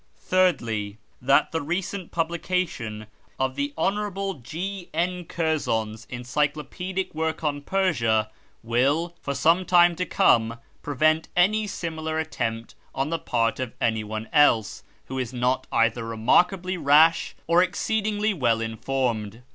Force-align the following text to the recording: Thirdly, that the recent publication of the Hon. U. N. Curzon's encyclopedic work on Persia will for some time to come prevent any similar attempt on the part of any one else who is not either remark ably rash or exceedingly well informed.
Thirdly, 0.17 0.97
that 1.21 1.51
the 1.51 1.61
recent 1.61 2.09
publication 2.09 3.05
of 3.39 3.53
the 3.53 3.71
Hon. 3.77 4.41
U. 4.51 4.87
N. 4.95 5.25
Curzon's 5.25 6.07
encyclopedic 6.09 7.13
work 7.13 7.43
on 7.43 7.61
Persia 7.61 8.31
will 8.63 9.13
for 9.21 9.35
some 9.35 9.63
time 9.63 9.95
to 9.97 10.05
come 10.07 10.57
prevent 10.81 11.27
any 11.35 11.67
similar 11.67 12.17
attempt 12.17 12.73
on 12.95 13.11
the 13.11 13.19
part 13.19 13.59
of 13.59 13.73
any 13.79 14.03
one 14.03 14.27
else 14.33 14.81
who 15.05 15.19
is 15.19 15.33
not 15.33 15.67
either 15.71 16.03
remark 16.03 16.51
ably 16.51 16.77
rash 16.77 17.35
or 17.45 17.61
exceedingly 17.61 18.33
well 18.33 18.59
informed. 18.59 19.43